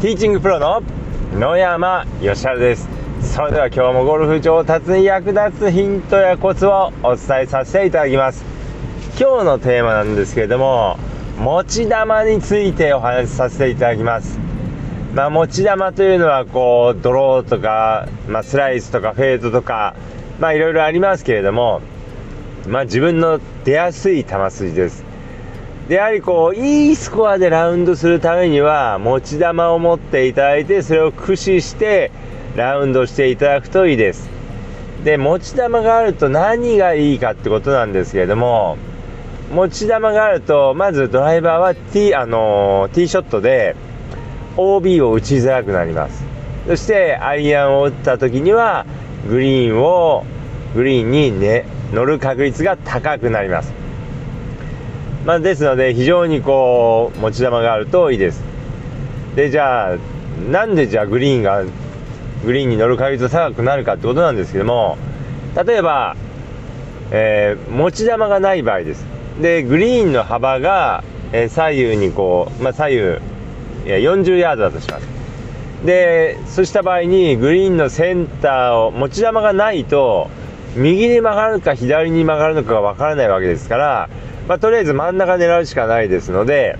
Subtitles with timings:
[0.00, 0.80] ティーチングプロの
[1.32, 2.88] 野山義晴です。
[3.20, 8.44] それでは今日もゴルフ上達に役立つヒントやコツをお伝えさせていただきます。
[9.18, 10.96] 今日のテーマなんですけれども
[11.36, 14.38] 持ち玉についてお話しさせていただきます。
[15.14, 19.96] まあ、持ち玉というのはこうドローとか、まあ、スライスとかフェードとか
[20.38, 21.80] まあいろいろありますけれども
[22.68, 25.07] まあ自分の出やすい球筋です。
[25.88, 32.10] でやはりこういいスコアでラウンドするためには持ち玉を持っていただいてそれを駆使して
[32.56, 34.28] ラウンドしていただくといいです。
[35.02, 38.76] で持ち玉があると何がいいかってことなんですけれども
[39.54, 43.74] 持ち玉があるとまずドライバーはティ,、あのー、ティーショットで
[44.58, 46.22] OB を打ちづらくなります。
[46.66, 48.84] そしてアイアンを打った時には
[49.26, 50.26] グリーンを
[50.74, 53.87] グリーンに、ね、乗る確率が高くなります。
[55.28, 58.42] まあ、ですので非常にこう持ち玉があるといいです。
[59.36, 59.96] でじゃあ
[60.50, 61.64] なんでじゃあグリーンが
[62.46, 64.96] グリーンに乗る確率が高くなるかってことなんですけども
[65.66, 66.16] 例えば、
[67.10, 69.04] えー、持ち玉がない場合です。
[69.38, 73.00] でグリーンの幅が、えー、左右にこう、まあ、左右
[73.84, 75.06] 40ヤードだとします。
[75.84, 80.30] でそうした場合にグリーンのセンターを持ち玉がないと
[80.74, 84.08] 右に曲がるか左に曲がるのかがわからないわけですから
[84.48, 86.78] まあ、とりあえず真ん中狙うしかないですので、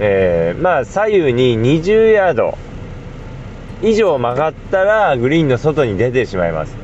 [0.00, 2.58] えー、まあ左右に20ヤード
[3.80, 6.76] 以上曲がったらグリーンの外に出てしまいます。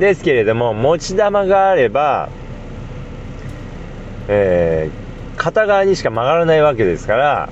[0.00, 2.30] ですけれども持ち球があれば、
[4.28, 7.50] えー、片側にしか曲がらないわけですから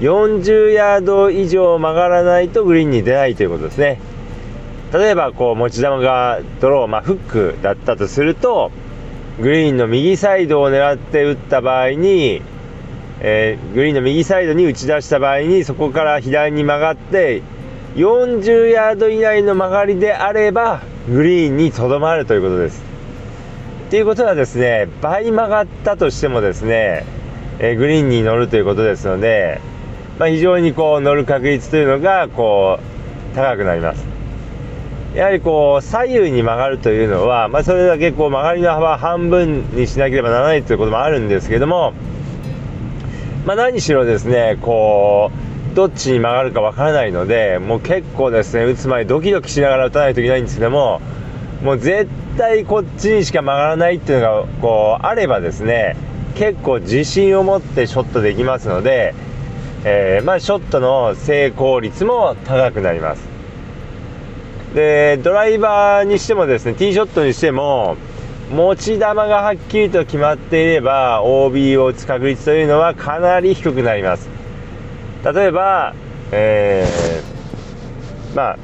[0.00, 4.00] 40ヤード以上曲がらないとグリーンに出ないということですね。
[4.92, 8.70] 例えばこう持ち球がドロー、まあ、フックだったとすると
[9.40, 12.40] グリーンの右サイドを狙って打った場合に、
[13.20, 17.42] えー、グリーンの右サイドに打ち出した場合にそこから左に曲がって
[17.96, 22.82] 40ヤード以内の曲がりであればグリーンにとどまるということです。
[23.90, 27.04] ということはですね倍曲がったとしてもですね、
[27.58, 29.60] えー、グリーンに乗るということですので、
[30.18, 32.78] まあ、非常にこう乗る確率というのがこ
[33.32, 34.13] う高くなります。
[35.14, 41.92] やはりこう左右に曲がるというのは、まあ、それだけこう曲がりの幅半分にしなければならないということもあるんですけども、
[43.46, 45.30] まあ、何しろですねこ
[45.72, 51.00] うどっちに曲がるかわからないのでもう結構ですね打つ前ドキドキしながら打たないといけないんですけども
[51.62, 55.96] もう絶対こっちにしか曲がらないっていうのがこうあればですね
[56.34, 59.14] 結構自信を持ってショットできますので、
[59.84, 63.33] えー、まあ、ショットの成功率も高くなります。
[64.74, 67.96] でドライバーにしてもですねティーショットにしても
[68.50, 74.28] 持ち球がはっきりと決まっていれば OB を打つ確率というのはかなり低くなります。
[75.24, 75.94] 例えば、
[76.30, 78.58] えー、まあ、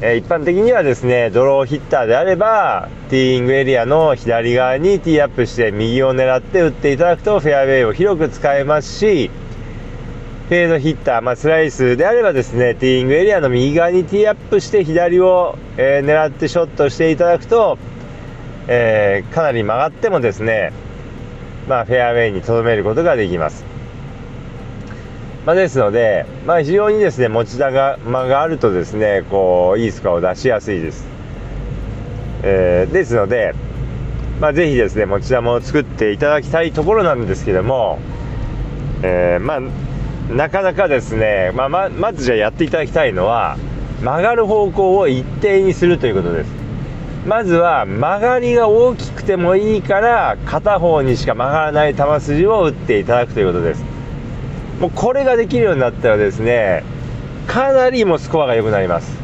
[0.00, 9.30] えー、一般的にはですねドローヒッターであればティーイングエリアの左側にティーアップして右を狙って打っていただくとフェアウェイを広く使えますし
[10.48, 17.78] フェードヒッター、まあ、スライスであればですね、ティーイングエリアの右側にティーアップして左を、えー、狙ってショットしていただくと、
[18.68, 20.72] えー、かなり曲がってもですね、
[21.68, 23.64] まあ、フェアウェイにとどめることができます。
[25.46, 27.98] まあ、ですので、まあ、非常にですね、持ち球が
[28.40, 31.08] あるとですね、こう、いいスコアを出しやすいです。
[32.44, 33.52] えー、ですので、
[34.40, 37.98] まあ、ぜひですね、持ち球を作っていただきたいところなんですけども、
[39.02, 39.60] えー、まあ、
[40.30, 43.56] なかなかですね、まあ、ままずじゃあやっていただきたいのは
[44.02, 46.50] 曲がる方向を一定にするということです。
[47.26, 53.84] まずは曲がりが大きくてもいいから片方にしか曲がらない球筋を打っていただくということです。
[54.80, 56.84] もうこれができるようになったらですね
[57.46, 59.16] かなりもうスコアが良くなります。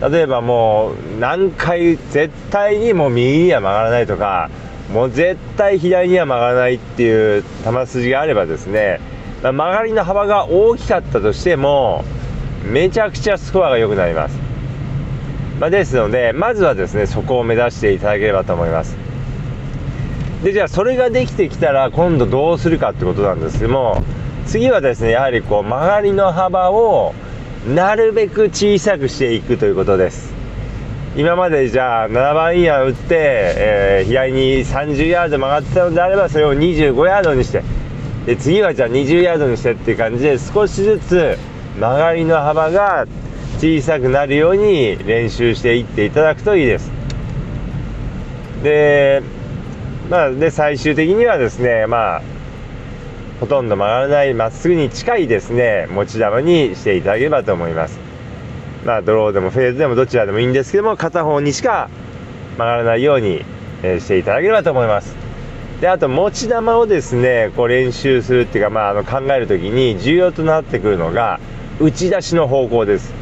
[0.00, 4.48] 例えばもう何回絶対にもう右には曲がらないとか
[4.92, 9.00] もう絶対左には曲がらないっていう球筋があればですね
[9.42, 12.04] 曲がりの幅が大きかったとしても
[12.64, 14.38] めちゃくちゃスコアが良くなります、
[15.60, 18.96] まあ、ですのでまずはですねそこを目指していただければと思います。
[20.42, 24.04] でじゃあそれができてきたら今度どうするかってことなんですけども
[24.46, 27.12] 次はですねやはりこう曲がりの幅を
[27.66, 30.32] なるべく小さくしていくということです。
[31.16, 37.64] 今までじゃあ7番イヤー打って、えー、左に30ヤード曲がってたのであればそれを25ヤードにして
[38.28, 41.38] で次はじゃあ20ヤードにしてっていう感じで少しずつ
[41.80, 43.06] 曲がりの幅が
[43.56, 46.90] 小さくなるように練習していっていただくといいです。
[48.62, 49.22] で
[50.10, 52.22] まあで最終的にはですねまあ
[53.40, 57.98] ほとんど曲がらないまっすぐに近いですね持ち球にしていただければと思います。
[58.84, 61.88] まあドローでもフェーズでもどちらでもいいんですけども片方にしか
[62.58, 63.42] 曲がらないように、
[63.82, 65.27] えしていただければと思います。
[65.80, 71.38] であと持ち球をですねこう練習するっていうか、まあ、あの考える時に重要となってくるのが
[71.78, 73.14] 打ち出しの方向です。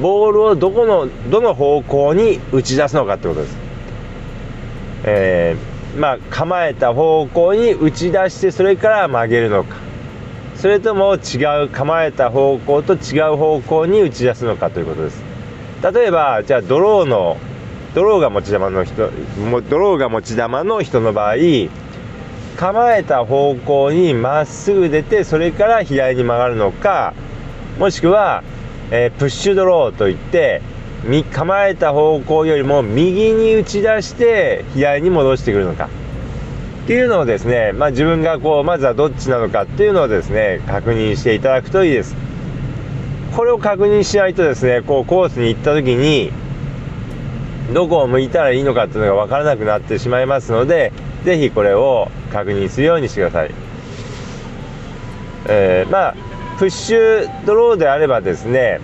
[0.00, 3.56] ボールをどこのどの方向に打ち出すのかってことです、
[5.04, 9.76] えー、まあ構えた方向に打ち出してそれから曲げるのか。
[10.56, 15.22] それとも違う構えた方向と違う方向に打ち出すのかということです。
[15.92, 17.38] 例えばじゃあドローの
[17.94, 19.10] ドローが持ち球の人
[19.68, 21.36] ドローが持ち球の人の場合
[22.56, 27.14] 構えた方向にまっすぐ出てそれから左に曲がるのか
[27.78, 28.44] もしくは、
[28.90, 30.62] えー、プッシュドローといって
[31.32, 35.88] 構えた方向よりも右に打ち出して左に戻してくるのか。
[36.84, 42.16] っていうのをですね、まあ、自分がこうまずはどっちなのかっていうのをですね確認していただくといいです。
[43.36, 46.32] これを確認しないとですねこうコースに行った時に
[47.72, 50.92] どこを向いたらいいのかっていうのが分からなくなってしまいますので
[51.24, 53.54] 是非これを確認するようにしてください、
[55.46, 56.14] えー、まあ
[56.58, 58.80] プッシュドローであればですね、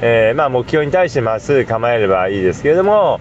[0.00, 3.20] えー、まあ、目標に対してまっすぐ構えればいいですけれども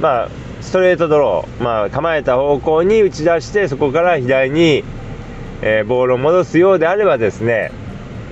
[0.00, 0.28] まあ
[0.60, 4.84] ストレートドロー、まあ、構えた方向に打ち出してそこから左に、
[5.60, 7.70] えー、ボールを戻すようであればですね、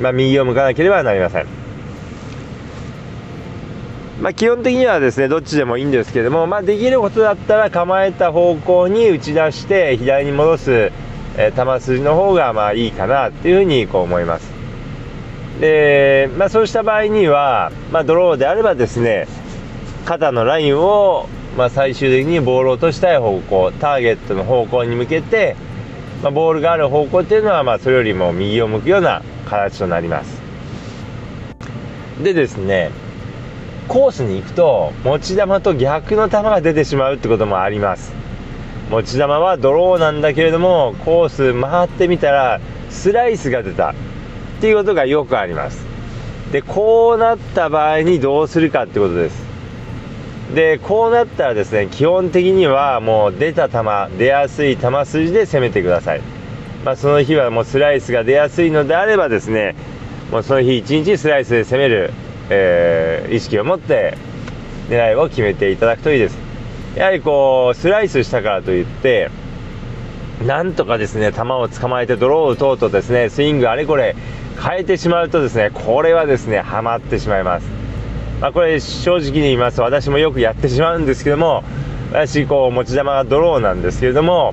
[0.01, 1.62] まあ、右を向かなければなりません。
[4.23, 10.93] まあ、基本的にはですねどっちでもいいんですけども、まあ、できることだったら構えた方向に打ち出して左に戻す、
[11.37, 14.49] えー、球筋の方がまあいいかなっていうふうにこう思います。
[15.61, 19.27] で、まあ、そうした場合には、まあ、ドローであればですね
[20.05, 25.57] 肩のラインを、まあ、最終的にボールを落としたい方向ターゲットの方向に向けて、
[26.23, 30.41] まあ、ボールがある方向っていうのは、まあ、それよりも右を向くような形となります。
[32.23, 33.02] でですね
[33.93, 38.15] コースに行くと持ち球と逆の球が出てしまうってこともあります。
[38.91, 42.59] 持ち球はドローなんだけれどもコース回ってみたら
[42.89, 43.91] スライスが出た。
[43.91, 43.95] っ
[44.63, 45.85] ていうことがよくあります。
[46.53, 49.45] でこうなった場合にどうするかってことです。
[50.55, 53.81] でこうなったらですね基本的にはもう出た球
[54.17, 56.23] 出やすい球筋で攻めてください。
[56.87, 59.75] まあ、その日はもうスライスが出やすいのであればですね
[60.31, 62.11] もうその日一日スライスで攻める。
[62.55, 64.17] えー、意識を持って
[64.89, 66.39] 狙いを決めていただくといいです。
[66.97, 69.31] やはりこうスライスしたからといって
[70.47, 74.15] なんとかですね球を捕まえてドローを打とうとですねスイングあれこれ
[74.63, 77.67] 変えてしまうとですねこれはですねハマってしまいます。
[78.41, 79.77] まあ、これ正直に言います。
[79.77, 81.63] と私もよくやってしまうんですけども
[82.11, 84.53] 私こう持ち球がドローなんですけれども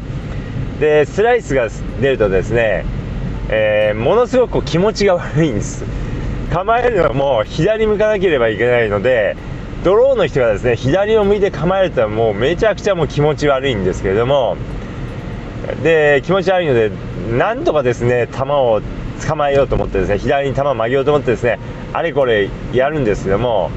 [0.80, 1.68] でスライスが
[2.00, 2.86] 出るとですね、
[3.50, 5.84] えー、ものすごく気持ちが悪いんです。
[6.51, 9.38] 構えるのも左向かなければいけないので
[9.84, 14.57] ドローの人がですね左を向いて構えるともうめちゃくちゃもう気持ち悪いんですけれども
[15.84, 16.92] で気持ち悪いので
[17.38, 18.81] なんとかですね球を
[19.28, 21.60] 捕まえようと思ってですね左に球を曲げようと思ってですね
[21.94, 23.69] あれこれやるんですけども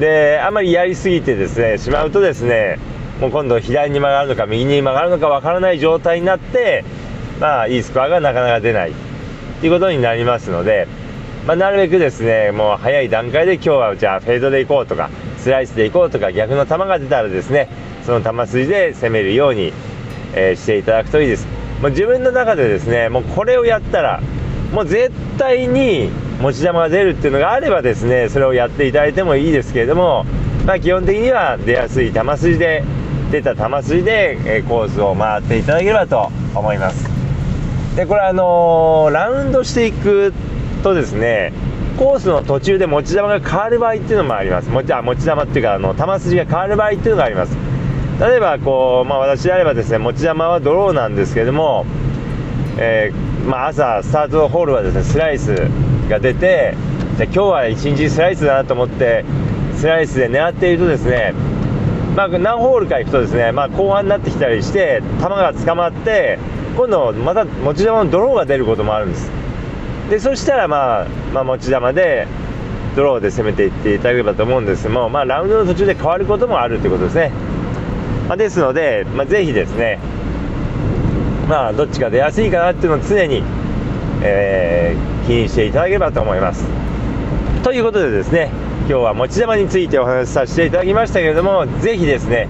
[0.00, 2.78] であんまりやりすぎてですねしまうとですね
[3.20, 6.84] もう今度左に曲がるのか右に曲がるのかわからない状態になって
[7.40, 8.92] まあいいスコアがなかなか出ない
[9.60, 10.88] ということになりますので
[11.46, 17.68] まあ、なるべくですねもう早い段階で今日はじゃあフェードでいこうとかスライスでいこうとか逆の球が出たらですね
[18.06, 19.72] その球筋で攻めるように、
[20.34, 21.46] えー、していただくといいです。
[21.80, 24.20] もう自分の中でですねもうこれをやったら
[24.72, 30.24] もう絶対に持ち球が出るっていうのがあればですねそれをやっていただいてもいいですけれども、
[30.64, 32.84] まあ、基本的には出やすい球筋で
[33.32, 37.08] 出た球筋で、え、コースを回っていただければと思います。
[37.96, 40.32] でこれあのー、ラウンドしていく
[40.82, 41.52] とですね
[41.96, 44.68] コースの途中で持ち球が変わる場合っていうのもあります。
[44.70, 47.56] 持ち持ち球っていうかあの球筋が変わる場合っていうのがあります。
[48.20, 51.86] 例えばこう、まあ、私であればですね持ち球はドローなんですけれども、
[52.78, 55.54] えー、まあ、朝スタートホールはですねスライス
[56.08, 56.74] が出て
[57.16, 59.24] じゃ今日は1日スライスだなと思って
[59.76, 61.34] スライスで狙っているとですね
[62.16, 66.38] まあ、何ホールか行くとですね、まあ、後半になってきたりして球が捕まって
[66.76, 69.41] 今度また持ち球のドローが出ることもあるんです。
[70.10, 72.26] でそしたら、まあ、まあ持ち球で
[72.96, 74.82] ドローで攻めていっていただければと思うんです。
[74.82, 77.32] けども、まあ、ラウンドの途中で変わることもあるということですね、
[78.28, 79.98] まあ、ですので、まあ、ぜひですね
[81.48, 83.42] まあどっちが出やすいかなっていうのを常に、
[84.22, 86.66] えー、気にしていただければと思います。
[87.62, 88.50] ということでですね
[88.88, 92.48] 今日は持ち球についてお話しさせていただきましたけれどもぜひですね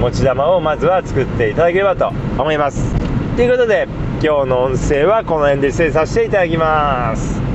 [0.00, 3.07] 持ち球をまずは作っていただければと思います。
[3.38, 3.86] ということで
[4.20, 7.47] 今日の音声はこの辺で失礼させていただきます。